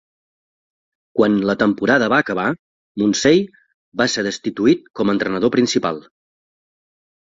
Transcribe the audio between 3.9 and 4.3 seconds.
va ser